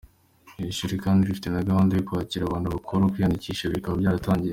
Iri 0.59 0.71
shuri 0.77 0.95
kandi 1.03 1.27
rifite 1.29 1.47
na 1.51 1.67
gahunda 1.69 1.91
yo 1.95 2.05
kwakira 2.07 2.43
abantu 2.45 2.67
bakuru, 2.75 3.09
kwiyandikisha 3.11 3.73
bikaba 3.73 3.97
byaratangiye. 4.01 4.49